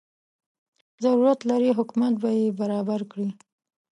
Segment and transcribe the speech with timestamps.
[1.03, 3.29] ضرورت لري حکومت به یې برابر کړي.